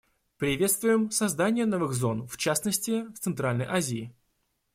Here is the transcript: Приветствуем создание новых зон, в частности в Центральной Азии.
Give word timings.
Приветствуем 0.39 1.11
создание 1.11 1.67
новых 1.67 1.93
зон, 1.93 2.25
в 2.25 2.35
частности 2.37 3.05
в 3.13 3.19
Центральной 3.19 3.65
Азии. 3.67 4.11